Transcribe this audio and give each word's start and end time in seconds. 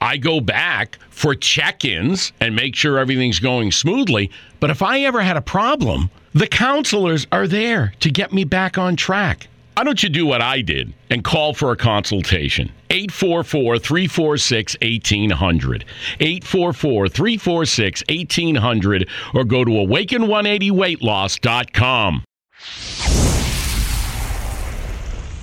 I 0.00 0.16
go 0.16 0.40
back 0.40 0.98
for 1.10 1.34
check 1.34 1.84
ins 1.84 2.32
and 2.40 2.54
make 2.54 2.76
sure 2.76 2.98
everything's 2.98 3.40
going 3.40 3.72
smoothly. 3.72 4.30
But 4.60 4.70
if 4.70 4.80
I 4.82 5.00
ever 5.00 5.20
had 5.20 5.36
a 5.36 5.42
problem, 5.42 6.10
the 6.34 6.46
counselors 6.46 7.26
are 7.32 7.48
there 7.48 7.94
to 8.00 8.10
get 8.10 8.32
me 8.32 8.44
back 8.44 8.78
on 8.78 8.96
track. 8.96 9.48
Why 9.76 9.84
don't 9.84 10.02
you 10.02 10.08
do 10.08 10.26
what 10.26 10.42
I 10.42 10.60
did 10.60 10.92
and 11.08 11.22
call 11.22 11.54
for 11.54 11.70
a 11.70 11.76
consultation? 11.76 12.72
844 12.90 13.78
346 13.78 14.76
1800. 14.82 15.84
844 16.18 17.08
346 17.08 18.02
1800 18.08 19.08
or 19.34 19.44
go 19.44 19.64
to 19.64 19.70
awaken180weightloss.com. 19.70 22.24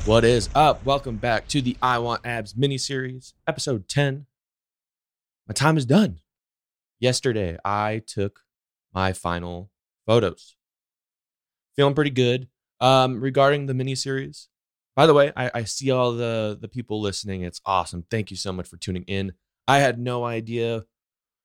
What 0.05 0.23
is 0.23 0.49
up? 0.53 0.85
Welcome 0.85 1.17
back 1.17 1.47
to 1.47 1.61
the 1.61 1.77
I 1.81 1.97
Want 1.99 2.21
Abs 2.25 2.55
mini 2.55 2.77
series, 2.77 3.33
episode 3.47 3.87
10. 3.87 4.25
My 5.47 5.53
time 5.53 5.77
is 5.77 5.85
done. 5.85 6.19
Yesterday, 6.99 7.57
I 7.63 8.01
took 8.05 8.41
my 8.93 9.13
final 9.13 9.71
photos. 10.05 10.55
Feeling 11.75 11.93
pretty 11.93 12.11
good. 12.11 12.47
Um, 12.81 13.21
regarding 13.21 13.67
the 13.67 13.73
mini 13.73 13.95
series, 13.95 14.49
by 14.95 15.05
the 15.05 15.13
way, 15.13 15.31
I, 15.35 15.51
I 15.53 15.63
see 15.63 15.91
all 15.91 16.13
the 16.13 16.57
the 16.59 16.67
people 16.67 17.01
listening. 17.01 17.41
It's 17.41 17.61
awesome. 17.65 18.05
Thank 18.09 18.31
you 18.31 18.37
so 18.37 18.51
much 18.51 18.67
for 18.67 18.77
tuning 18.77 19.03
in. 19.03 19.33
I 19.67 19.79
had 19.79 19.99
no 19.99 20.25
idea, 20.25 20.85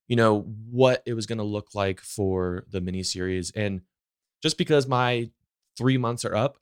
you 0.08 0.16
know, 0.16 0.40
what 0.70 1.02
it 1.06 1.14
was 1.14 1.26
going 1.26 1.38
to 1.38 1.44
look 1.44 1.74
like 1.74 2.00
for 2.00 2.64
the 2.70 2.80
mini 2.80 3.02
series, 3.02 3.50
and 3.52 3.82
just 4.42 4.58
because 4.58 4.86
my 4.86 5.30
three 5.76 5.98
months 5.98 6.24
are 6.24 6.34
up 6.34 6.58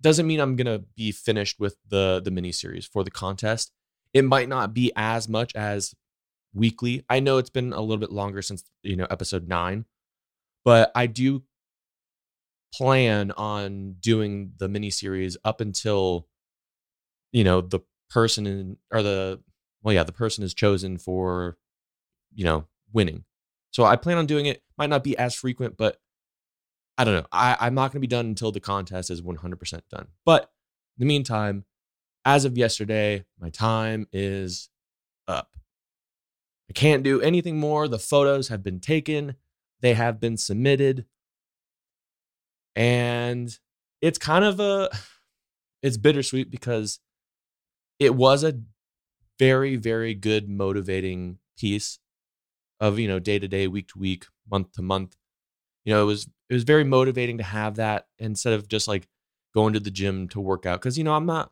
doesn't 0.00 0.26
mean 0.26 0.40
I'm 0.40 0.56
gonna 0.56 0.78
be 0.78 1.12
finished 1.12 1.60
with 1.60 1.76
the 1.86 2.20
the 2.24 2.30
mini 2.30 2.52
series 2.52 2.86
for 2.86 3.04
the 3.04 3.10
contest. 3.10 3.72
It 4.12 4.24
might 4.24 4.48
not 4.48 4.74
be 4.74 4.92
as 4.96 5.28
much 5.28 5.54
as 5.54 5.94
weekly. 6.54 7.04
I 7.08 7.20
know 7.20 7.38
it's 7.38 7.50
been 7.50 7.72
a 7.72 7.80
little 7.80 7.98
bit 7.98 8.12
longer 8.12 8.42
since 8.42 8.64
you 8.82 8.96
know 8.96 9.06
episode 9.10 9.48
nine, 9.48 9.84
but 10.64 10.90
I 10.94 11.06
do 11.06 11.42
plan 12.74 13.32
on 13.32 13.96
doing 14.00 14.52
the 14.58 14.68
mini 14.68 14.90
series 14.90 15.36
up 15.44 15.60
until 15.60 16.26
you 17.32 17.44
know 17.44 17.60
the 17.60 17.80
person 18.10 18.46
in 18.46 18.76
or 18.92 19.02
the 19.02 19.40
well 19.82 19.94
yeah 19.94 20.04
the 20.04 20.12
person 20.12 20.44
is 20.44 20.54
chosen 20.54 20.98
for 20.98 21.56
you 22.34 22.44
know 22.44 22.66
winning. 22.92 23.24
So 23.70 23.84
I 23.84 23.96
plan 23.96 24.18
on 24.18 24.26
doing 24.26 24.46
it. 24.46 24.62
Might 24.76 24.90
not 24.90 25.04
be 25.04 25.16
as 25.16 25.34
frequent, 25.34 25.76
but 25.76 25.98
I 26.98 27.04
don't 27.04 27.14
know. 27.14 27.26
I, 27.32 27.56
I'm 27.60 27.74
not 27.74 27.92
going 27.92 28.00
to 28.00 28.00
be 28.00 28.06
done 28.06 28.26
until 28.26 28.52
the 28.52 28.60
contest 28.60 29.10
is 29.10 29.22
100% 29.22 29.80
done. 29.90 30.08
But 30.26 30.42
in 30.42 30.48
the 30.98 31.06
meantime, 31.06 31.64
as 32.24 32.44
of 32.44 32.58
yesterday, 32.58 33.24
my 33.38 33.48
time 33.48 34.06
is 34.12 34.68
up. 35.26 35.54
I 36.70 36.72
can't 36.72 37.02
do 37.02 37.20
anything 37.20 37.58
more. 37.58 37.88
The 37.88 37.98
photos 37.98 38.46
have 38.48 38.62
been 38.62 38.78
taken, 38.78 39.34
they 39.80 39.94
have 39.94 40.20
been 40.20 40.36
submitted. 40.36 41.04
And 42.76 43.50
it's 44.00 44.18
kind 44.18 44.44
of 44.44 44.60
a 44.60 44.88
it's 45.82 45.96
bittersweet 45.96 46.50
because 46.50 47.00
it 47.98 48.14
was 48.14 48.44
a 48.44 48.60
very 49.38 49.74
very 49.76 50.14
good 50.14 50.48
motivating 50.48 51.38
piece 51.58 51.98
of, 52.78 52.98
you 52.98 53.08
know, 53.08 53.18
day 53.18 53.38
to 53.38 53.48
day, 53.48 53.66
week 53.66 53.88
to 53.88 53.98
week, 53.98 54.26
month 54.50 54.72
to 54.72 54.82
month. 54.82 55.16
You 55.84 55.94
know, 55.94 56.02
it 56.02 56.06
was 56.06 56.28
it 56.48 56.54
was 56.54 56.62
very 56.62 56.84
motivating 56.84 57.38
to 57.38 57.44
have 57.44 57.76
that 57.76 58.06
instead 58.20 58.52
of 58.52 58.68
just 58.68 58.86
like 58.86 59.08
going 59.54 59.72
to 59.72 59.80
the 59.80 59.90
gym 59.90 60.28
to 60.28 60.40
work 60.40 60.66
out 60.66 60.80
cuz 60.80 60.96
you 60.96 61.02
know, 61.02 61.14
I'm 61.14 61.26
not 61.26 61.50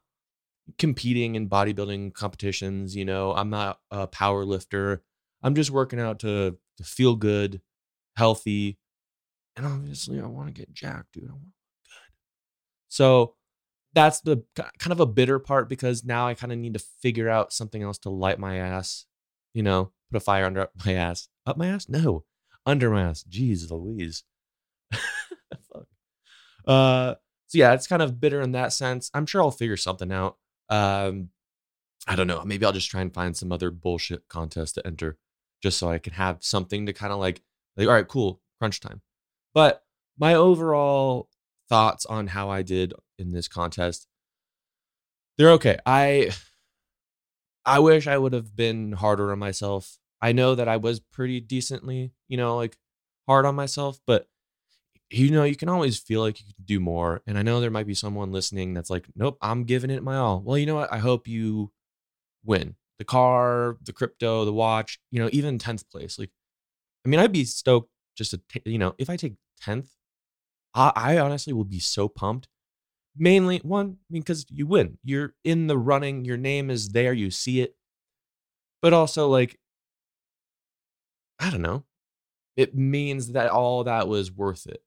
competing 0.79 1.35
in 1.35 1.49
bodybuilding 1.49 2.15
competitions, 2.15 2.95
you 2.95 3.05
know, 3.05 3.35
I'm 3.35 3.51
not 3.51 3.81
a 3.91 4.07
power 4.07 4.45
lifter. 4.45 5.03
I'm 5.43 5.55
just 5.55 5.71
working 5.71 6.01
out 6.01 6.21
to 6.21 6.57
to 6.79 6.85
feel 6.85 7.17
good, 7.17 7.61
healthy, 8.17 8.79
and 9.57 9.67
obviously 9.67 10.21
I 10.21 10.27
want 10.27 10.49
to 10.49 10.53
get 10.53 10.73
jacked, 10.73 11.13
dude. 11.13 11.25
I 11.25 11.33
want 11.33 11.43
to 11.43 11.47
look 11.47 11.55
good. 11.85 12.13
So 12.89 13.35
that's 13.95 14.21
the 14.21 14.45
kind 14.55 14.93
of 14.93 15.01
a 15.01 15.07
bitter 15.07 15.39
part 15.39 15.69
because 15.69 16.05
now 16.05 16.29
I 16.29 16.35
kind 16.35 16.53
of 16.53 16.59
need 16.59 16.75
to 16.75 16.85
figure 17.03 17.29
out 17.29 17.53
something 17.53 17.83
else 17.83 17.99
to 17.99 18.11
light 18.11 18.39
my 18.39 18.59
ass, 18.59 19.07
you 19.55 19.63
know, 19.63 19.93
put 20.11 20.19
a 20.19 20.21
fire 20.21 20.45
under 20.45 20.69
my 20.87 20.95
ass. 20.95 21.29
Up 21.47 21.57
my 21.57 21.69
ass? 21.69 21.89
No, 21.89 22.25
under 22.67 22.91
my 22.91 23.03
ass. 23.03 23.25
Jeez 23.29 23.71
Louise. 23.71 24.25
Fuck. 24.93 25.87
Uh, 26.67 27.15
so 27.49 27.59
yeah, 27.59 27.73
it's 27.73 27.87
kind 27.87 28.03
of 28.03 28.21
bitter 28.21 28.41
in 28.41 28.53
that 28.53 28.73
sense. 28.73 29.11
I'm 29.15 29.27
sure 29.27 29.43
I'll 29.43 29.51
figure 29.51 29.77
something 29.77 30.13
out. 30.13 30.37
Um, 30.69 31.31
I 32.07 32.15
don't 32.15 32.27
know. 32.27 32.45
Maybe 32.45 32.65
I'll 32.65 32.73
just 32.73 32.91
try 32.91 33.01
and 33.01 33.13
find 33.13 33.37
some 33.37 33.53
other 33.53 33.71
bullshit 33.71 34.29
contest 34.29 34.75
to 34.77 34.87
enter 34.87 35.17
just 35.63 35.79
so 35.79 35.91
I 35.91 35.99
can 35.99 36.13
have 36.15 36.39
something 36.41 36.87
to 36.87 36.93
kind 36.93 37.13
of 37.13 37.19
like, 37.19 37.43
like, 37.77 37.89
all 37.89 37.95
right, 37.95 38.09
cool, 38.09 38.41
crunch 38.59 38.81
time. 38.81 39.03
But 39.55 39.83
my 40.19 40.35
overall 40.35 41.29
thoughts 41.69 42.07
on 42.07 42.29
how 42.29 42.51
I 42.51 42.63
did 42.63 42.95
in 43.19 43.33
this 43.33 43.49
contest, 43.49 44.07
they're 45.37 45.53
okay. 45.53 45.79
I 45.87 46.31
I 47.65 47.81
wish 47.81 48.07
I 48.07 48.19
would 48.19 48.33
have 48.33 48.57
been 48.57 48.93
harder 48.93 49.31
on 49.31 49.39
myself. 49.39 49.99
I 50.21 50.33
know 50.33 50.55
that 50.55 50.69
I 50.69 50.79
was 50.79 51.01
pretty 51.01 51.41
decently, 51.41 52.13
you 52.27 52.37
know, 52.37 52.57
like 52.57 52.77
hard 53.27 53.45
on 53.47 53.55
myself, 53.55 54.01
but 54.07 54.27
you 55.11 55.31
know, 55.31 55.45
you 55.45 55.57
can 55.57 55.69
always 55.69 55.99
feel 55.99 56.21
like 56.21 56.41
you 56.41 56.47
can 56.47 56.65
do 56.65 56.81
more. 56.81 57.23
And 57.27 57.39
I 57.39 57.43
know 57.43 57.61
there 57.61 57.71
might 57.71 57.87
be 57.87 57.95
someone 57.95 58.33
listening 58.33 58.75
that's 58.75 58.91
like, 58.91 59.07
nope, 59.15 59.39
I'm 59.41 59.65
giving 59.65 59.91
it 59.91 60.03
my 60.03 60.17
all. 60.17 60.41
Well, 60.41 60.59
you 60.59 60.67
know 60.67 60.75
what? 60.75 60.93
I 60.93 60.99
hope 60.99 61.29
you 61.29 61.73
win 62.45 62.77
the 62.99 63.05
car, 63.05 63.77
the 63.83 63.93
crypto, 63.93 64.45
the 64.45 64.53
watch, 64.53 64.99
you 65.11 65.21
know, 65.21 65.29
even 65.33 65.59
10th 65.59 65.89
place. 65.91 66.19
Like, 66.19 66.31
I 67.05 67.09
mean, 67.09 67.21
I'd 67.21 67.33
be 67.33 67.45
stoked 67.45 67.91
just 68.17 68.33
to, 68.33 68.41
t- 68.49 68.63
you 68.65 68.79
know, 68.79 68.95
if 68.99 69.09
I 69.09 69.17
take 69.17 69.35
10th, 69.63 69.91
I, 70.75 70.93
I 70.95 71.19
honestly 71.19 71.53
will 71.53 71.65
be 71.65 71.81
so 71.81 72.09
pumped. 72.09 72.49
Mainly, 73.17 73.59
one, 73.59 73.97
I 74.09 74.13
mean, 74.13 74.23
because 74.23 74.47
you 74.49 74.67
win. 74.67 74.99
You're 75.03 75.35
in 75.45 75.67
the 75.67 75.79
running, 75.79 76.25
your 76.25 76.37
name 76.37 76.71
is 76.71 76.91
there, 76.91 77.13
you 77.13 77.31
see 77.31 77.61
it. 77.61 77.75
But 78.81 78.93
also, 78.93 79.29
like, 79.29 79.59
I 81.41 81.51
don't 81.51 81.63
know. 81.63 81.85
It 82.57 82.77
means 82.77 83.33
that 83.33 83.51
all 83.51 83.85
that 83.85 84.09
was 84.09 84.33
worth 84.33 84.67
it. 84.67 84.83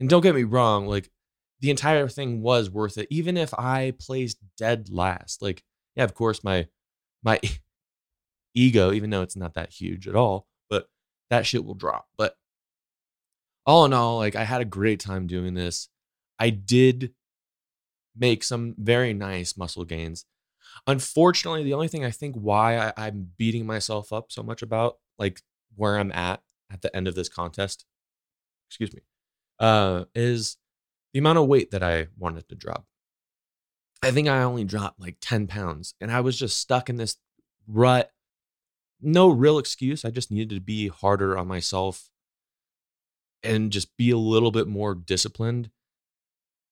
And 0.00 0.08
don't 0.08 0.22
get 0.22 0.34
me 0.34 0.44
wrong, 0.44 0.86
like, 0.86 1.10
the 1.60 1.70
entire 1.70 2.08
thing 2.08 2.42
was 2.42 2.70
worth 2.70 2.98
it. 2.98 3.08
Even 3.10 3.36
if 3.36 3.52
I 3.54 3.94
placed 3.98 4.38
dead 4.58 4.88
last, 4.90 5.40
like, 5.40 5.62
yeah, 5.94 6.04
of 6.04 6.14
course, 6.14 6.44
my 6.44 6.68
my 7.22 7.40
ego, 8.54 8.92
even 8.92 9.10
though 9.10 9.22
it's 9.22 9.36
not 9.36 9.54
that 9.54 9.72
huge 9.72 10.08
at 10.08 10.16
all, 10.16 10.46
but 10.68 10.88
that 11.30 11.46
shit 11.46 11.64
will 11.64 11.74
drop. 11.74 12.06
But 12.16 12.36
all 13.64 13.84
in 13.84 13.92
all, 13.92 14.18
like 14.18 14.36
I 14.36 14.44
had 14.44 14.60
a 14.60 14.66
great 14.66 15.00
time 15.00 15.26
doing 15.26 15.54
this. 15.54 15.88
I 16.38 16.50
did 16.50 17.12
make 18.16 18.42
some 18.42 18.74
very 18.78 19.12
nice 19.12 19.56
muscle 19.56 19.84
gains. 19.84 20.24
Unfortunately, 20.86 21.64
the 21.64 21.74
only 21.74 21.88
thing 21.88 22.04
I 22.04 22.10
think 22.10 22.36
why 22.36 22.92
I, 22.96 23.06
am 23.08 23.32
beating 23.36 23.66
myself 23.66 24.12
up 24.12 24.30
so 24.30 24.42
much 24.42 24.62
about 24.62 24.98
like 25.18 25.42
where 25.74 25.98
I'm 25.98 26.12
at 26.12 26.42
at 26.70 26.82
the 26.82 26.94
end 26.94 27.08
of 27.08 27.14
this 27.14 27.28
contest, 27.28 27.84
excuse 28.68 28.92
me, 28.92 29.00
uh, 29.58 30.04
is 30.14 30.56
the 31.12 31.18
amount 31.18 31.38
of 31.38 31.46
weight 31.46 31.70
that 31.70 31.82
I 31.82 32.08
wanted 32.18 32.48
to 32.48 32.54
drop. 32.54 32.84
I 34.02 34.10
think 34.10 34.28
I 34.28 34.42
only 34.42 34.64
dropped 34.64 35.00
like 35.00 35.16
10 35.20 35.46
pounds 35.46 35.94
and 36.00 36.10
I 36.10 36.20
was 36.20 36.38
just 36.38 36.58
stuck 36.58 36.88
in 36.88 36.96
this 36.96 37.16
rut. 37.66 38.10
No 39.00 39.28
real 39.28 39.58
excuse. 39.58 40.04
I 40.04 40.10
just 40.10 40.30
needed 40.30 40.54
to 40.54 40.60
be 40.60 40.88
harder 40.88 41.36
on 41.36 41.48
myself 41.48 42.10
and 43.42 43.70
just 43.70 43.96
be 43.96 44.10
a 44.10 44.18
little 44.18 44.50
bit 44.50 44.66
more 44.66 44.94
disciplined. 44.94 45.70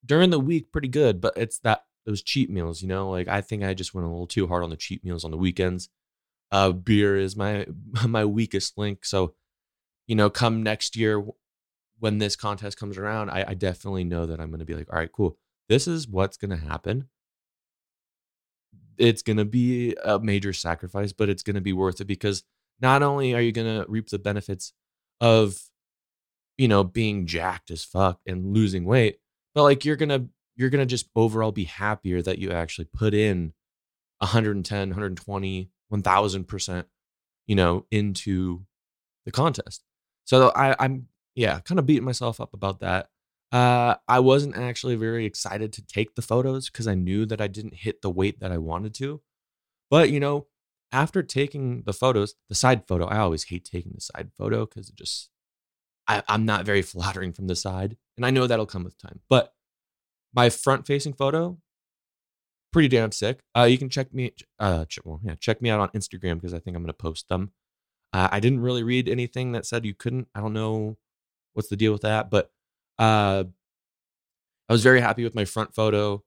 During 0.05 0.31
the 0.31 0.41
week, 0.41 0.71
pretty 0.71 0.89
good, 0.89 1.21
but 1.21 1.35
it's 1.37 1.59
that 1.61 1.85
those 2.05 2.23
cheat 2.23 2.51
meals, 2.51 2.83
you 2.83 2.89
know, 2.89 3.11
like 3.11 3.29
I 3.29 3.41
think 3.41 3.63
I 3.63 3.73
just 3.73 3.95
went 3.95 4.07
a 4.07 4.11
little 4.11 4.27
too 4.27 4.47
hard 4.47 4.63
on 4.63 4.71
the 4.71 4.77
cheat 4.77 5.05
meals 5.05 5.25
on 5.25 5.31
the 5.31 5.37
weekends. 5.39 5.89
Uh, 6.53 6.73
beer 6.73 7.17
is 7.17 7.37
my 7.37 7.67
my 8.07 8.25
weakest 8.25 8.77
link. 8.77 9.05
So, 9.05 9.35
you 10.07 10.15
know, 10.15 10.29
come 10.29 10.63
next 10.63 10.97
year, 10.97 11.25
when 11.99 12.19
this 12.19 12.37
contest 12.37 12.79
comes 12.79 12.99
around, 12.99 13.31
I, 13.31 13.45
I 13.49 13.55
definitely 13.55 14.05
know 14.05 14.27
that 14.27 14.41
I'm 14.41 14.51
going 14.51 14.61
to 14.61 14.67
be 14.67 14.75
like, 14.75 14.93
all 14.93 14.99
right, 14.99 15.11
cool. 15.11 15.39
This 15.69 15.89
is 15.89 16.07
what's 16.07 16.37
going 16.37 16.51
to 16.51 16.57
happen. 16.57 17.09
It's 18.99 19.23
going 19.23 19.37
to 19.37 19.45
be 19.45 19.95
a 20.05 20.19
major 20.19 20.53
sacrifice, 20.53 21.13
but 21.13 21.29
it's 21.29 21.43
going 21.43 21.55
to 21.55 21.61
be 21.61 21.73
worth 21.73 22.01
it 22.01 22.07
because 22.07 22.45
not 22.81 23.03
only 23.03 23.35
are 23.35 23.41
you 23.41 23.53
going 23.53 23.81
to 23.81 23.89
reap 23.89 24.09
the 24.09 24.19
benefits 24.19 24.73
of, 25.21 25.59
you 26.57 26.69
know, 26.69 26.85
being 26.85 27.27
jacked 27.27 27.71
as 27.71 27.85
fuck 27.85 28.21
and 28.27 28.53
losing 28.55 28.85
weight, 28.85 29.19
but 29.55 29.63
like 29.63 29.85
you're 29.85 29.97
going 29.97 30.09
to, 30.09 30.29
you're 30.57 30.71
going 30.71 30.83
to 30.83 30.87
just 30.87 31.09
overall 31.17 31.53
be 31.53 31.65
happier 31.65 32.23
that 32.23 32.39
you 32.39 32.51
actually 32.51 32.87
put 32.87 33.15
in 33.15 33.53
110, 34.19 34.89
120, 34.89 35.71
1000%, 35.93 36.85
you 37.47 37.57
know, 37.57 37.87
into 37.91 38.65
the 39.25 39.33
contest. 39.33 39.83
So 40.25 40.53
I, 40.55 40.77
I'm, 40.79 41.09
yeah, 41.35 41.61
kind 41.61 41.79
of 41.79 41.87
beating 41.87 42.05
myself 42.05 42.41
up 42.41 42.55
about 42.55 42.81
that. 42.81 43.09
Uh, 43.55 43.95
I 44.09 44.19
wasn't 44.19 44.57
actually 44.57 44.97
very 44.97 45.25
excited 45.25 45.73
to 45.75 45.87
take 45.87 46.17
the 46.17 46.23
photos 46.23 46.69
because 46.69 46.89
I 46.89 46.97
knew 46.97 47.25
that 47.27 47.41
I 47.41 47.47
didn't 47.47 47.75
hit 47.75 48.03
the 48.03 48.11
weight 48.11 48.41
that 48.41 48.51
I 48.51 48.59
wanted 48.59 48.95
to. 48.95 49.21
But, 49.89 50.11
you 50.11 50.19
know, 50.19 50.49
after 50.91 51.23
taking 51.23 51.85
the 51.87 51.93
photos, 51.93 52.35
the 52.49 52.57
side 52.57 52.89
photo, 52.89 53.05
I 53.05 53.19
always 53.19 53.45
hate 53.45 53.65
taking 53.65 53.93
the 53.95 54.01
side 54.01 54.33
photo 54.37 54.67
because 54.67 54.89
it 54.89 54.97
just, 54.97 55.31
I, 56.09 56.25
I'm 56.27 56.45
not 56.45 56.67
very 56.67 56.83
flattering 56.93 57.33
from 57.33 57.47
the 57.47 57.55
side. 57.55 57.97
And 58.17 58.27
I 58.27 58.31
know 58.31 58.49
that'll 58.49 58.67
come 58.67 58.83
with 58.83 58.99
time. 58.99 59.21
But 59.31 59.55
my 60.35 60.51
front 60.51 60.85
facing 60.85 61.13
photo, 61.13 61.57
pretty 62.73 62.89
damn 62.89 63.13
sick. 63.13 63.39
Uh, 63.57 63.69
you 63.71 63.79
can 63.79 63.89
check 63.89 64.13
me, 64.13 64.33
uh, 64.59 64.85
well, 65.05 65.21
yeah, 65.23 65.37
check 65.39 65.63
me 65.63 65.71
out 65.71 65.79
on 65.79 65.91
Instagram 65.91 66.41
because 66.41 66.55
I 66.55 66.59
think 66.59 66.77
I'm 66.77 66.83
going 66.83 66.89
to 66.89 66.93
post 66.93 67.29
them. 67.29 67.53
Uh, 68.13 68.27
I 68.33 68.41
didn't 68.41 68.63
really 68.63 68.83
read 68.83 69.09
anything 69.09 69.53
that 69.53 69.65
said 69.65 69.85
you 69.85 69.95
couldn't. 69.95 70.27
I 70.35 70.41
don't 70.41 70.55
know 70.55 70.97
what's 71.53 71.69
the 71.69 71.77
deal 71.77 71.93
with 71.93 72.03
that, 72.03 72.31
but 72.31 72.51
uh, 72.99 73.45
I 74.69 74.73
was 74.73 74.83
very 74.83 75.01
happy 75.01 75.25
with 75.25 75.35
my 75.35 75.45
front 75.45 75.75
photo. 75.75 76.23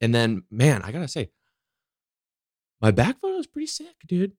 And 0.00 0.14
then, 0.14 0.44
man, 0.50 0.82
I 0.82 0.92
gotta 0.92 1.08
say, 1.08 1.30
my 2.80 2.90
back 2.90 3.20
photo 3.20 3.38
is 3.38 3.46
pretty 3.46 3.66
sick, 3.66 3.94
dude. 4.06 4.32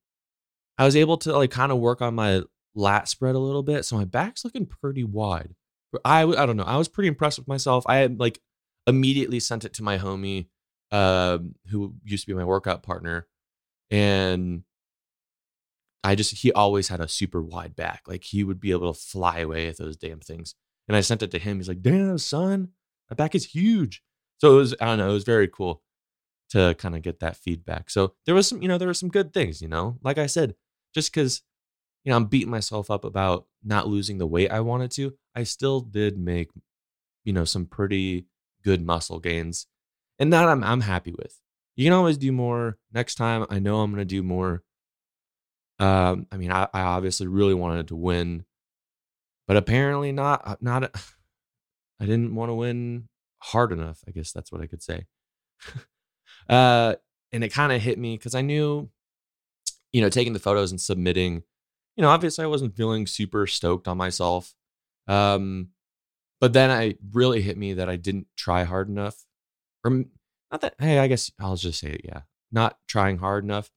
I 0.78 0.86
was 0.86 0.96
able 0.96 1.18
to 1.18 1.38
like 1.38 1.52
kind 1.52 1.72
of 1.72 1.78
work 1.78 2.02
on 2.02 2.16
my 2.16 2.42
lat 2.74 3.08
spread 3.08 3.36
a 3.36 3.40
little 3.40 3.64
bit, 3.64 3.86
so 3.86 3.98
my 3.98 4.06
back's 4.06 4.44
looking 4.44 4.66
pretty 4.66 5.04
wide. 5.04 5.54
I 6.06 6.24
I 6.24 6.46
don't 6.46 6.58
know. 6.58 6.64
I 6.64 6.78
was 6.78 6.88
pretty 6.88 7.10
impressed 7.10 7.38
with 7.38 7.48
myself. 7.48 7.84
I 7.88 7.98
had 7.98 8.20
like 8.20 8.40
immediately 8.88 9.40
sent 9.40 9.66
it 9.66 9.74
to 9.76 9.84
my 9.84 9.98
homie 9.98 10.48
uh, 10.92 11.40
who 11.70 11.96
used 12.04 12.26
to 12.26 12.32
be 12.32 12.38
my 12.38 12.44
workout 12.44 12.84
partner. 12.84 13.28
And 13.90 14.64
I 16.04 16.16
just, 16.16 16.38
he 16.38 16.52
always 16.52 16.88
had 16.88 17.00
a 17.00 17.08
super 17.08 17.42
wide 17.42 17.76
back. 17.76 18.04
Like 18.08 18.24
he 18.24 18.44
would 18.44 18.60
be 18.60 18.72
able 18.72 18.94
to 18.94 19.00
fly 19.00 19.40
away 19.40 19.68
with 19.68 19.78
those 19.78 19.98
damn 19.98 20.20
things. 20.20 20.56
And 20.88 20.98
I 20.98 21.02
sent 21.02 21.24
it 21.24 21.32
to 21.32 21.40
him. 21.40 21.58
He's 21.58 21.68
like, 21.68 21.82
damn, 21.82 22.18
son, 22.18 22.70
my 23.10 23.16
back 23.16 23.36
is 23.36 23.46
huge. 23.46 24.04
So 24.40 24.54
it 24.54 24.58
was, 24.58 24.76
I 24.82 24.86
don't 24.86 24.98
know, 24.98 25.10
it 25.10 25.14
was 25.14 25.24
very 25.24 25.48
cool 25.48 25.84
to 26.50 26.76
kind 26.78 26.96
of 26.96 27.02
get 27.02 27.20
that 27.20 27.38
feedback. 27.38 27.90
So 27.90 28.14
there 28.26 28.36
was 28.36 28.48
some, 28.48 28.62
you 28.62 28.68
know, 28.68 28.78
there 28.78 28.88
were 28.88 28.94
some 28.94 29.10
good 29.10 29.34
things, 29.34 29.62
you 29.62 29.68
know, 29.68 29.98
like 30.04 30.18
I 30.18 30.26
said, 30.26 30.56
just 30.94 31.14
because, 31.14 31.42
you 32.04 32.10
know, 32.10 32.18
I'm 32.18 32.26
beating 32.26 32.50
myself 32.50 32.92
up 32.92 33.06
about 33.06 33.46
not 33.64 33.88
losing 33.88 34.18
the 34.18 34.28
weight 34.28 34.52
I 34.52 34.60
wanted 34.60 34.92
to, 34.92 35.14
I 35.36 35.44
still 35.44 35.80
did 35.80 36.18
make, 36.18 36.50
you 37.24 37.32
know, 37.32 37.46
some 37.46 37.66
pretty 37.68 38.26
good 38.64 38.86
muscle 38.86 39.20
gains 39.20 39.68
and 40.22 40.32
that 40.32 40.48
I'm 40.48 40.64
I'm 40.64 40.82
happy 40.82 41.12
with. 41.12 41.42
You 41.76 41.86
can 41.86 41.94
always 41.94 42.18
do 42.18 42.32
more. 42.32 42.78
Next 42.94 43.16
time, 43.16 43.46
I 43.50 43.58
know 43.58 43.80
I'm 43.80 43.92
going 43.92 44.02
to 44.02 44.06
do 44.06 44.22
more. 44.22 44.62
Um, 45.80 46.28
I 46.32 46.38
mean, 46.38 46.52
I, 46.52 46.68
I 46.74 46.82
obviously 46.82 47.26
really 47.26 47.56
wanted 47.56 47.88
to 47.88 47.96
win, 47.96 48.46
but 49.52 49.58
apparently 49.58 50.14
not. 50.14 50.42
Uh, 50.46 50.56
not. 50.62 50.84
I 52.00 52.06
didn't 52.06 52.34
want 52.34 52.52
to 52.52 52.54
win 52.54 53.10
hard 53.40 53.74
enough. 53.74 54.00
I 54.08 54.12
guess 54.12 54.32
that's 54.32 54.50
what 54.50 54.62
I 54.62 54.66
could 54.66 54.82
say. 54.82 55.08
uh, 56.50 56.96
and 57.34 57.44
it 57.44 57.50
kind 57.50 57.74
of 57.74 57.82
hit 57.82 58.00
me 58.00 58.16
because 58.16 58.34
I 58.34 58.40
knew, 58.40 58.90
you 59.92 60.00
know, 60.00 60.08
taking 60.08 60.32
the 60.32 60.40
photos 60.40 60.72
and 60.72 60.80
submitting. 60.80 61.44
You 61.98 62.02
know, 62.02 62.08
obviously, 62.08 62.46
I 62.46 62.48
wasn't 62.48 62.78
feeling 62.78 63.06
super 63.06 63.46
stoked 63.46 63.90
on 63.90 63.98
myself. 63.98 64.54
Um, 65.10 65.72
but 66.40 66.54
then 66.54 66.72
I 66.72 66.96
really 67.12 67.42
hit 67.42 67.58
me 67.58 67.74
that 67.74 67.90
I 67.90 67.98
didn't 67.98 68.28
try 68.38 68.64
hard 68.64 68.88
enough 68.88 69.26
or 69.84 70.06
not 70.52 70.62
that 70.62 70.76
hey 70.80 71.00
i 71.00 71.08
guess 71.08 71.32
i'll 71.40 71.56
just 71.56 71.80
say 71.80 71.90
it 71.90 72.02
yeah 72.04 72.22
not 72.52 72.78
trying 72.88 73.18
hard 73.18 73.44
enough 73.44 73.72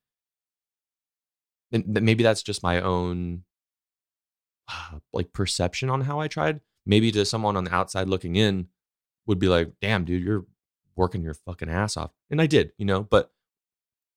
and 1.73 1.87
maybe 2.03 2.23
that's 2.23 2.43
just 2.43 2.63
my 2.63 2.81
own 2.81 3.43
Uh, 4.69 4.99
like 5.13 5.33
perception 5.33 5.91
on 5.91 6.03
how 6.03 6.21
i 6.21 6.29
tried 6.29 6.61
maybe 6.87 7.11
to 7.11 7.25
someone 7.25 7.57
on 7.57 7.65
the 7.65 7.75
outside 7.75 8.09
looking 8.09 8.37
in 8.37 8.69
would 9.27 9.39
be 9.39 9.49
like 9.49 9.73
damn 9.81 10.05
dude 10.05 10.23
you're 10.23 10.47
working 10.97 11.23
your 11.23 11.35
fucking 11.35 11.69
ass 11.69 11.97
off 11.97 12.13
and 12.31 12.41
i 12.41 12.47
did 12.47 12.73
you 12.79 12.85
know 12.85 13.03
but 13.03 13.31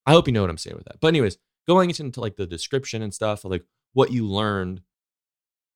i 0.06 0.12
hope 0.12 0.28
you 0.28 0.34
know 0.34 0.42
what 0.42 0.50
i'm 0.50 0.58
saying 0.58 0.76
with 0.76 0.86
that 0.86 1.00
but 1.02 1.10
anyways 1.10 1.38
going 1.68 1.90
into 1.90 2.22
like 2.22 2.38
the 2.38 2.48
description 2.48 3.02
and 3.02 3.14
stuff 3.14 3.44
like 3.44 3.64
what 3.94 4.12
you 4.12 4.26
learned 4.26 4.82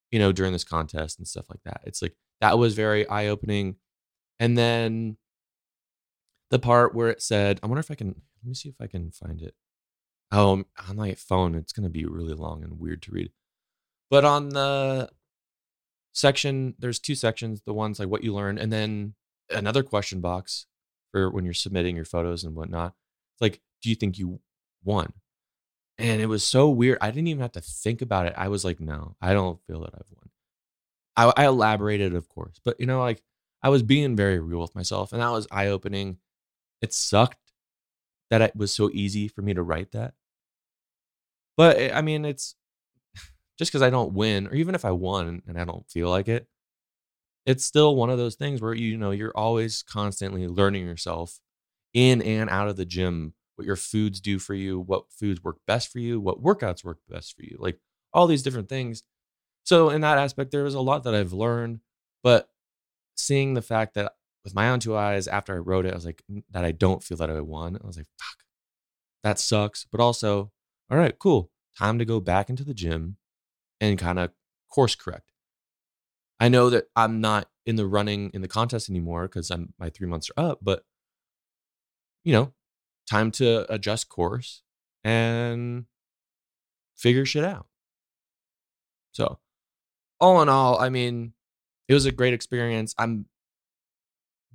you 0.10 0.20
know 0.20 0.32
during 0.32 0.54
this 0.54 0.64
contest 0.64 1.18
and 1.18 1.28
stuff 1.28 1.50
like 1.50 1.62
that 1.66 1.82
it's 1.86 2.02
like 2.02 2.16
that 2.40 2.58
was 2.58 2.74
very 2.74 3.08
eye-opening 3.10 3.76
and 4.40 4.58
then 4.58 5.18
the 6.52 6.60
part 6.60 6.94
where 6.94 7.10
it 7.10 7.22
said, 7.22 7.60
I 7.64 7.68
wonder 7.68 7.80
if 7.80 7.90
I 7.90 7.96
can, 7.96 8.08
let 8.08 8.48
me 8.48 8.54
see 8.54 8.70
if 8.70 8.76
I 8.80 8.88
can 8.88 9.12
find 9.12 9.42
it. 9.42 9.56
Oh, 10.32 10.64
on 10.90 10.96
my 10.96 11.14
phone, 11.14 11.56
it's 11.56 11.74
going 11.74 11.84
to 11.84 11.90
be 11.90 12.06
really 12.06 12.34
long 12.34 12.64
and 12.64 12.80
weird 12.80 13.02
to 13.04 13.12
read. 13.12 13.32
But 14.12 14.26
on 14.26 14.50
the 14.50 15.10
section, 16.14 16.76
there's 16.78 17.00
two 17.00 17.16
sections 17.16 17.64
the 17.66 17.74
ones 17.74 17.98
like 17.98 18.10
what 18.10 18.24
you 18.24 18.34
learn, 18.34 18.60
and 18.60 18.72
then 18.72 19.16
another 19.50 19.82
question 19.82 20.20
box 20.20 20.68
for 21.12 21.32
when 21.32 21.46
you're 21.46 21.54
submitting 21.54 21.96
your 21.96 22.06
photos 22.06 22.44
and 22.44 22.54
whatnot. 22.54 22.94
It's 23.34 23.42
like, 23.42 23.62
do 23.82 23.90
you 23.90 23.96
think 23.96 24.20
you 24.20 24.42
won? 24.84 25.14
And 25.98 26.22
it 26.22 26.26
was 26.28 26.46
so 26.46 26.70
weird. 26.70 26.98
I 27.02 27.10
didn't 27.12 27.28
even 27.28 27.42
have 27.42 27.54
to 27.54 27.62
think 27.62 28.02
about 28.02 28.26
it. 28.28 28.34
I 28.36 28.50
was 28.50 28.66
like, 28.66 28.80
no, 28.80 29.16
I 29.22 29.34
don't 29.34 29.60
feel 29.66 29.82
that 29.82 29.94
I've 29.94 30.12
won. 30.12 30.30
I, 31.16 31.44
I 31.44 31.48
elaborated, 31.48 32.14
of 32.14 32.28
course, 32.28 32.60
but 32.64 32.80
you 32.80 32.86
know, 32.86 33.00
like 33.00 33.24
I 33.64 33.70
was 33.70 33.82
being 33.82 34.16
very 34.16 34.40
real 34.40 34.60
with 34.60 34.76
myself, 34.76 35.14
and 35.14 35.22
that 35.22 35.32
was 35.32 35.48
eye 35.52 35.68
opening 35.68 36.18
it 36.82 36.94
sucked 36.94 37.54
that 38.30 38.42
it 38.42 38.56
was 38.56 38.74
so 38.74 38.90
easy 38.92 39.28
for 39.28 39.42
me 39.42 39.54
to 39.54 39.64
write 39.64 39.92
that. 39.92 40.16
But 41.56 41.78
eh, 41.78 41.92
I 41.94 42.02
mean, 42.02 42.26
it's 42.26 42.56
just 43.62 43.72
because 43.72 43.84
I 43.84 43.92
don't 43.92 44.14
win, 44.14 44.48
or 44.48 44.56
even 44.56 44.74
if 44.74 44.86
I 44.86 44.92
won 44.92 45.44
and 45.48 45.60
I 45.60 45.66
don't 45.66 45.88
feel 45.88 46.10
like 46.10 46.28
it, 46.28 46.48
it's 47.46 47.64
still 47.64 47.96
one 47.96 48.10
of 48.10 48.18
those 48.18 48.34
things 48.34 48.60
where 48.60 48.74
you 48.74 48.98
know 48.98 49.12
you're 49.12 49.36
always 49.36 49.84
constantly 49.84 50.48
learning 50.48 50.86
yourself 50.86 51.40
in 51.94 52.24
and 52.24 52.50
out 52.50 52.68
of 52.68 52.76
the 52.76 52.86
gym 52.86 53.34
what 53.56 53.66
your 53.66 53.76
foods 53.76 54.20
do 54.20 54.40
for 54.40 54.54
you 54.54 54.80
what 54.80 55.12
foods 55.12 55.44
work 55.44 55.58
best 55.68 55.92
for 55.92 56.00
you 56.00 56.20
what 56.20 56.42
workouts 56.42 56.84
work 56.84 57.00
best 57.10 57.36
for 57.36 57.44
you 57.44 57.58
like 57.60 57.78
all 58.14 58.26
these 58.26 58.44
different 58.44 58.70
things 58.70 59.04
so 59.64 59.90
in 59.90 60.02
that 60.02 60.18
aspect 60.18 60.52
there 60.52 60.64
was 60.64 60.74
a 60.74 60.80
lot 60.80 61.04
that 61.04 61.14
i've 61.14 61.34
learned 61.34 61.82
but 62.24 62.48
seeing 63.16 63.54
the 63.54 63.62
fact 63.62 63.94
that 63.96 64.14
with 64.44 64.56
my 64.56 64.70
own 64.70 64.80
two 64.80 64.96
eyes 64.96 65.28
after 65.28 65.54
I 65.54 65.60
wrote 65.60 65.86
it, 65.86 65.92
I 65.92 65.96
was 65.96 66.06
like, 66.06 66.24
that 66.50 66.66
I 66.66 66.72
don't 66.72 67.04
feel 67.04 67.18
that 67.18 67.30
I 67.30 67.40
won. 67.42 67.78
I 67.82 67.86
was 67.86 67.98
like, 67.98 68.08
fuck, 68.20 68.44
that 69.24 69.40
sucks. 69.40 69.86
But 69.92 70.02
also, 70.02 70.52
all 70.90 70.98
right, 70.98 71.18
cool. 71.20 71.52
Time 71.78 72.00
to 72.00 72.06
go 72.06 72.20
back 72.20 72.50
into 72.50 72.64
the 72.64 72.74
gym 72.74 73.18
and 73.82 74.00
kind 74.00 74.20
of 74.20 74.32
course 74.70 74.96
correct. 74.96 75.34
I 76.40 76.48
know 76.48 76.70
that 76.70 76.86
I'm 76.96 77.20
not 77.20 77.50
in 77.66 77.76
the 77.76 77.86
running 77.86 78.32
in 78.34 78.42
the 78.42 78.48
contest 78.48 78.90
anymore 78.90 79.24
because 79.24 79.52
I'm 79.52 79.74
my 79.78 79.90
three 79.90 80.08
months 80.08 80.30
are 80.30 80.42
up, 80.50 80.60
but 80.62 80.86
you 82.24 82.32
know, 82.32 82.54
time 83.10 83.32
to 83.32 83.72
adjust 83.72 84.08
course 84.08 84.62
and 85.04 85.86
figure 86.96 87.26
shit 87.26 87.44
out. 87.44 87.68
So, 89.12 89.40
all 90.20 90.42
in 90.42 90.50
all, 90.50 90.80
I 90.80 90.90
mean, 90.90 91.34
it 91.88 91.94
was 91.94 92.06
a 92.06 92.12
great 92.12 92.34
experience. 92.34 92.96
I'm 92.98 93.26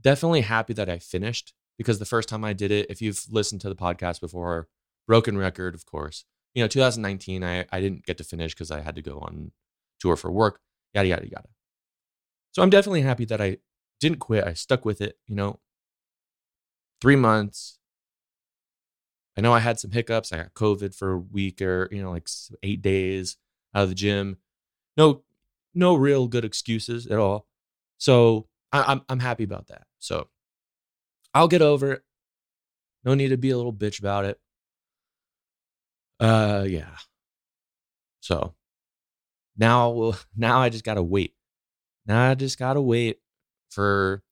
definitely 0.01 0.43
happy 0.43 0.73
that 0.73 0.89
I 0.89 0.99
finished 0.99 1.53
because 1.77 1.99
the 1.99 2.07
first 2.07 2.29
time 2.29 2.45
I 2.45 2.53
did 2.53 2.71
it, 2.71 2.87
if 2.89 3.03
you've 3.03 3.21
listened 3.31 3.61
to 3.63 3.69
the 3.69 3.77
podcast 3.77 4.21
before, 4.21 4.69
broken 5.07 5.37
record, 5.37 5.75
of 5.75 5.85
course. 5.85 6.25
You 6.57 6.63
know, 6.63 6.69
2019, 6.69 7.45
I, 7.45 7.67
I 7.71 7.81
didn't 7.83 8.07
get 8.07 8.17
to 8.17 8.25
finish 8.25 8.55
because 8.55 8.71
I 8.71 8.81
had 8.81 8.95
to 8.97 9.03
go 9.03 9.19
on 9.19 9.53
tour 10.01 10.17
for 10.17 10.33
work, 10.33 10.61
yada, 10.95 11.07
yada, 11.07 11.29
yada. 11.29 11.49
So 12.53 12.63
I'm 12.63 12.71
definitely 12.71 13.03
happy 13.03 13.27
that 13.27 13.43
I 13.43 13.59
didn't 14.01 14.21
quit. 14.21 14.43
I 14.43 14.55
stuck 14.55 14.87
with 14.87 15.03
it, 15.03 15.19
you 15.27 15.35
know, 15.35 15.61
three 17.03 17.15
months. 17.15 17.79
I 19.37 19.43
know 19.43 19.53
I 19.53 19.59
had 19.59 19.79
some 19.79 19.91
hiccups. 19.91 20.33
I 20.33 20.39
got 20.39 20.55
COVID 20.55 20.95
for 20.95 21.13
a 21.13 21.19
week 21.19 21.61
or, 21.61 21.91
you 21.93 22.03
know, 22.03 22.11
like 22.11 22.27
eight 22.63 22.81
days 22.81 23.37
out 23.75 23.83
of 23.83 23.91
the 23.91 23.95
gym. 23.95 24.39
No, 24.97 25.25
no 25.75 25.95
real 25.95 26.27
good 26.27 26.47
excuses 26.47 27.07
at 27.07 27.19
all. 27.19 27.47
So 27.99 28.49
I, 28.73 28.83
I'm 28.93 29.03
I'm 29.11 29.21
happy 29.21 29.45
about 29.45 29.67
that. 29.67 29.83
So 29.99 30.29
I'll 31.35 31.49
get 31.49 31.61
over 31.61 31.93
it. 31.93 32.03
No 33.05 33.13
need 33.13 33.29
to 33.29 33.37
be 33.37 33.51
a 33.51 33.59
little 33.59 33.75
bitch 33.75 33.99
about 33.99 34.25
it. 34.25 34.41
Uh 36.21 36.65
yeah. 36.69 36.97
So 38.21 38.55
now 39.57 40.15
now 40.37 40.61
I 40.61 40.69
just 40.69 40.85
gotta 40.85 41.03
wait. 41.03 41.35
Now 42.07 42.31
I 42.31 42.35
just 42.35 42.59
gotta 42.59 42.81
wait 42.81 43.21
for 43.71 44.23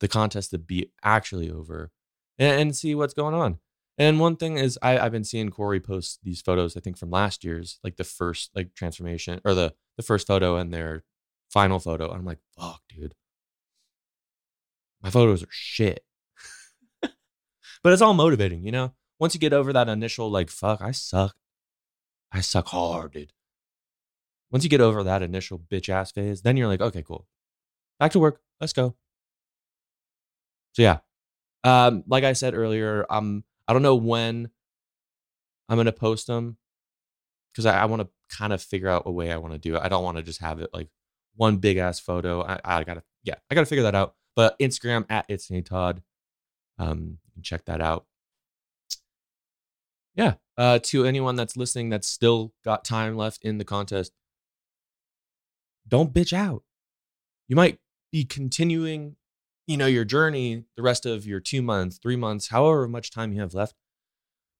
the 0.00 0.08
contest 0.08 0.50
to 0.50 0.58
be 0.58 0.92
actually 1.02 1.50
over 1.50 1.90
and, 2.38 2.60
and 2.60 2.76
see 2.76 2.94
what's 2.94 3.14
going 3.14 3.34
on. 3.34 3.58
And 3.98 4.20
one 4.20 4.36
thing 4.36 4.58
is, 4.58 4.78
I, 4.82 4.98
I've 4.98 5.12
been 5.12 5.24
seeing 5.24 5.50
Cory 5.50 5.80
post 5.80 6.20
these 6.22 6.42
photos. 6.42 6.76
I 6.76 6.80
think 6.80 6.98
from 6.98 7.10
last 7.10 7.44
year's, 7.44 7.78
like 7.82 7.96
the 7.96 8.04
first 8.04 8.50
like 8.54 8.74
transformation 8.74 9.40
or 9.44 9.54
the 9.54 9.74
the 9.96 10.02
first 10.02 10.26
photo 10.26 10.56
and 10.56 10.72
their 10.72 11.04
final 11.48 11.78
photo. 11.78 12.10
I'm 12.10 12.24
like, 12.24 12.38
fuck, 12.58 12.82
dude, 12.88 13.14
my 15.02 15.10
photos 15.10 15.42
are 15.42 15.48
shit. 15.50 16.04
but 17.00 17.92
it's 17.92 18.02
all 18.02 18.14
motivating, 18.14 18.64
you 18.64 18.72
know. 18.72 18.92
Once 19.18 19.34
you 19.34 19.40
get 19.40 19.52
over 19.52 19.72
that 19.72 19.88
initial 19.88 20.30
like, 20.30 20.50
fuck, 20.50 20.80
I 20.80 20.90
suck, 20.90 21.36
I 22.32 22.40
suck 22.40 22.68
hard, 22.68 23.12
dude. 23.12 23.32
Once 24.50 24.62
you 24.64 24.70
get 24.70 24.80
over 24.80 25.02
that 25.02 25.22
initial 25.22 25.58
bitch 25.58 25.88
ass 25.88 26.12
phase, 26.12 26.42
then 26.42 26.56
you're 26.56 26.68
like, 26.68 26.80
okay, 26.80 27.02
cool, 27.02 27.26
back 27.98 28.12
to 28.12 28.18
work. 28.18 28.40
Let's 28.60 28.72
go. 28.72 28.94
So 30.72 30.82
yeah, 30.82 30.98
um, 31.64 32.04
like 32.06 32.24
I 32.24 32.34
said 32.34 32.54
earlier, 32.54 33.06
I'm 33.10 33.44
I 33.66 33.72
don't 33.72 33.82
know 33.82 33.96
when 33.96 34.50
I'm 35.68 35.76
gonna 35.76 35.92
post 35.92 36.26
them 36.26 36.58
because 37.52 37.66
I, 37.66 37.80
I 37.80 37.84
want 37.86 38.02
to 38.02 38.08
kind 38.36 38.52
of 38.52 38.62
figure 38.62 38.88
out 38.88 39.04
a 39.06 39.10
way 39.10 39.32
I 39.32 39.38
want 39.38 39.54
to 39.54 39.58
do 39.58 39.76
it. 39.76 39.82
I 39.82 39.88
don't 39.88 40.04
want 40.04 40.18
to 40.18 40.22
just 40.22 40.40
have 40.40 40.60
it 40.60 40.70
like 40.72 40.88
one 41.34 41.56
big 41.56 41.78
ass 41.78 41.98
photo. 41.98 42.42
I, 42.42 42.60
I 42.64 42.84
gotta 42.84 43.02
yeah, 43.24 43.34
I 43.50 43.54
gotta 43.54 43.66
figure 43.66 43.84
that 43.84 43.94
out. 43.94 44.14
But 44.34 44.58
Instagram 44.58 45.06
at 45.08 45.24
it's 45.28 45.50
Todd. 45.64 46.02
Um, 46.78 47.18
check 47.42 47.64
that 47.64 47.80
out. 47.80 48.04
Yeah. 50.16 50.34
Uh, 50.56 50.78
to 50.84 51.04
anyone 51.04 51.36
that's 51.36 51.56
listening 51.56 51.90
that's 51.90 52.08
still 52.08 52.54
got 52.64 52.84
time 52.84 53.16
left 53.16 53.44
in 53.44 53.58
the 53.58 53.64
contest, 53.64 54.12
don't 55.86 56.12
bitch 56.12 56.32
out. 56.32 56.62
You 57.46 57.56
might 57.56 57.78
be 58.10 58.24
continuing 58.24 59.16
you 59.66 59.76
know 59.76 59.86
your 59.86 60.04
journey 60.04 60.64
the 60.76 60.82
rest 60.82 61.06
of 61.06 61.26
your 61.26 61.40
two 61.40 61.60
months 61.60 61.98
three 61.98 62.16
months 62.16 62.48
however 62.48 62.86
much 62.88 63.10
time 63.10 63.32
you 63.32 63.40
have 63.40 63.54
left. 63.54 63.74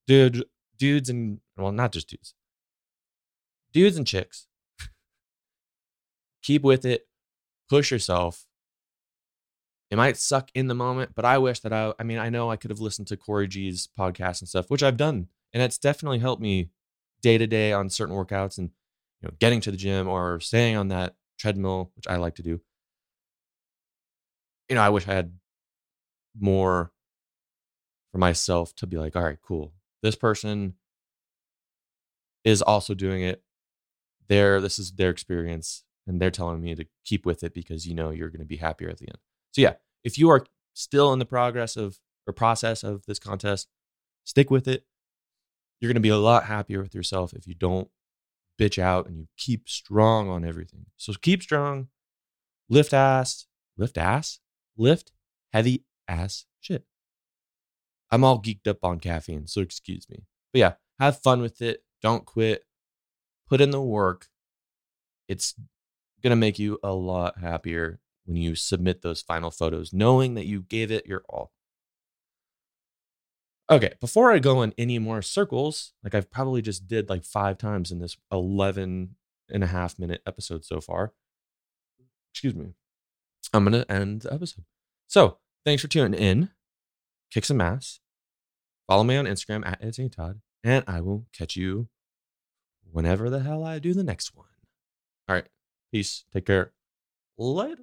Dude 0.06 0.44
dudes 0.78 1.08
and 1.08 1.40
well 1.56 1.72
not 1.72 1.92
just 1.92 2.08
dudes. 2.08 2.34
Dudes 3.72 3.96
and 3.96 4.06
chicks. 4.06 4.46
Keep 6.42 6.62
with 6.62 6.84
it. 6.84 7.06
Push 7.68 7.90
yourself. 7.90 8.46
It 9.90 9.96
might 9.96 10.16
suck 10.16 10.50
in 10.54 10.66
the 10.66 10.74
moment 10.74 11.12
but 11.14 11.24
i 11.24 11.38
wish 11.38 11.60
that 11.60 11.72
i 11.72 11.92
i 11.98 12.02
mean 12.02 12.18
i 12.18 12.28
know 12.28 12.50
i 12.50 12.56
could 12.56 12.70
have 12.70 12.80
listened 12.80 13.06
to 13.06 13.16
cory 13.16 13.46
g's 13.46 13.88
podcast 13.98 14.40
and 14.40 14.48
stuff 14.48 14.68
which 14.68 14.82
i've 14.82 14.96
done 14.96 15.28
and 15.56 15.62
it's 15.62 15.78
definitely 15.78 16.18
helped 16.18 16.42
me 16.42 16.68
day 17.22 17.38
to 17.38 17.46
day 17.46 17.72
on 17.72 17.88
certain 17.88 18.14
workouts 18.14 18.58
and 18.58 18.70
you 19.22 19.28
know 19.28 19.34
getting 19.38 19.60
to 19.62 19.70
the 19.70 19.76
gym 19.76 20.06
or 20.06 20.38
staying 20.38 20.76
on 20.76 20.88
that 20.88 21.14
treadmill 21.38 21.90
which 21.96 22.06
i 22.06 22.16
like 22.16 22.34
to 22.34 22.42
do 22.42 22.60
you 24.68 24.74
know, 24.74 24.82
I 24.82 24.88
wish 24.88 25.06
I 25.06 25.14
had 25.14 25.32
more 26.38 26.92
for 28.12 28.18
myself 28.18 28.74
to 28.76 28.86
be 28.86 28.96
like, 28.96 29.16
all 29.16 29.22
right, 29.22 29.38
cool. 29.40 29.72
This 30.02 30.16
person 30.16 30.74
is 32.44 32.62
also 32.62 32.94
doing 32.94 33.22
it. 33.22 33.42
There, 34.28 34.60
this 34.60 34.78
is 34.78 34.92
their 34.92 35.10
experience, 35.10 35.84
and 36.06 36.20
they're 36.20 36.30
telling 36.30 36.60
me 36.60 36.74
to 36.74 36.86
keep 37.04 37.24
with 37.24 37.44
it 37.44 37.54
because 37.54 37.86
you 37.86 37.94
know 37.94 38.10
you're 38.10 38.28
going 38.28 38.40
to 38.40 38.46
be 38.46 38.56
happier 38.56 38.88
at 38.88 38.98
the 38.98 39.06
end. 39.06 39.18
So 39.52 39.62
yeah, 39.62 39.74
if 40.02 40.18
you 40.18 40.28
are 40.30 40.44
still 40.74 41.12
in 41.12 41.18
the 41.18 41.24
progress 41.24 41.76
of 41.76 41.98
or 42.26 42.32
process 42.32 42.82
of 42.82 43.06
this 43.06 43.20
contest, 43.20 43.68
stick 44.24 44.50
with 44.50 44.66
it. 44.66 44.84
You're 45.80 45.88
going 45.88 45.96
to 45.96 46.00
be 46.00 46.08
a 46.08 46.16
lot 46.16 46.44
happier 46.44 46.82
with 46.82 46.94
yourself 46.94 47.32
if 47.32 47.46
you 47.46 47.54
don't 47.54 47.88
bitch 48.58 48.78
out 48.78 49.06
and 49.06 49.18
you 49.18 49.28
keep 49.36 49.68
strong 49.68 50.28
on 50.28 50.44
everything. 50.44 50.86
So 50.96 51.12
keep 51.20 51.42
strong, 51.42 51.88
lift 52.68 52.94
ass, 52.94 53.46
lift 53.76 53.98
ass, 53.98 54.40
lift 54.76 55.12
heavy 55.52 55.84
ass 56.08 56.46
shit. 56.60 56.84
I'm 58.10 58.24
all 58.24 58.40
geeked 58.40 58.66
up 58.66 58.78
on 58.82 59.00
caffeine, 59.00 59.46
so 59.46 59.60
excuse 59.60 60.08
me. 60.08 60.24
But 60.52 60.58
yeah, 60.60 60.72
have 60.98 61.20
fun 61.20 61.40
with 61.40 61.60
it. 61.60 61.82
Don't 62.02 62.24
quit. 62.24 62.64
Put 63.48 63.60
in 63.60 63.70
the 63.70 63.82
work. 63.82 64.28
It's 65.28 65.54
going 66.22 66.30
to 66.30 66.36
make 66.36 66.58
you 66.58 66.78
a 66.82 66.92
lot 66.92 67.38
happier 67.38 68.00
when 68.24 68.36
you 68.36 68.54
submit 68.54 69.02
those 69.02 69.22
final 69.22 69.50
photos, 69.50 69.92
knowing 69.92 70.34
that 70.34 70.46
you 70.46 70.62
gave 70.62 70.90
it 70.90 71.06
your 71.06 71.22
all. 71.28 71.52
Okay, 73.68 73.94
before 74.00 74.30
I 74.30 74.38
go 74.38 74.62
in 74.62 74.72
any 74.78 74.98
more 74.98 75.22
circles, 75.22 75.92
like 76.04 76.14
I've 76.14 76.30
probably 76.30 76.62
just 76.62 76.86
did 76.86 77.08
like 77.08 77.24
five 77.24 77.58
times 77.58 77.90
in 77.90 77.98
this 77.98 78.16
11 78.30 79.16
and 79.50 79.64
a 79.64 79.66
half 79.66 79.98
minute 79.98 80.22
episode 80.24 80.64
so 80.64 80.80
far. 80.80 81.12
Excuse 82.32 82.54
me. 82.54 82.74
I'm 83.52 83.64
going 83.64 83.82
to 83.82 83.90
end 83.90 84.22
the 84.22 84.32
episode. 84.32 84.64
So 85.08 85.38
thanks 85.64 85.82
for 85.82 85.88
tuning 85.88 86.18
in. 86.18 86.50
Kick 87.32 87.44
some 87.44 87.60
ass. 87.60 88.00
Follow 88.86 89.02
me 89.02 89.16
on 89.16 89.24
Instagram 89.24 89.66
at 89.66 89.78
It's 89.80 89.98
Todd, 90.14 90.40
and 90.62 90.84
I 90.86 91.00
will 91.00 91.26
catch 91.32 91.56
you 91.56 91.88
whenever 92.92 93.28
the 93.28 93.40
hell 93.40 93.64
I 93.64 93.80
do 93.80 93.94
the 93.94 94.04
next 94.04 94.36
one. 94.36 94.46
All 95.28 95.34
right. 95.34 95.46
Peace. 95.92 96.24
Take 96.32 96.46
care. 96.46 96.72
Later. 97.36 97.82